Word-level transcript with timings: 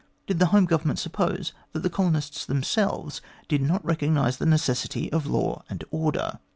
Did 0.25 0.39
the 0.39 0.47
Home 0.47 0.65
Government 0.65 0.97
suppose 0.97 1.53
that 1.73 1.81
the 1.83 1.89
colonists 1.91 2.43
them 2.43 2.63
selves 2.63 3.21
did 3.47 3.61
not 3.61 3.85
recognise 3.85 4.37
the 4.37 4.47
necessity 4.47 5.11
of 5.11 5.27
law 5.27 5.61
and 5.69 5.83
order? 5.91 6.39